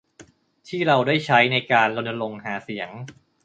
[0.67, 2.89] ที่เราได้ใช้ในการรณรงค์หาเสียง